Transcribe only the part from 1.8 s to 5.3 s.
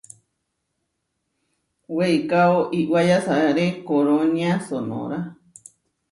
Weikáo iʼwá yasaré korónia Sonóra.